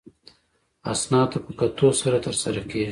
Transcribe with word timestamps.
اسنادو 0.91 1.31
ته 1.31 1.37
په 1.45 1.51
کتو 1.59 1.87
سره 2.01 2.17
ترسره 2.25 2.61
کیږي. 2.69 2.79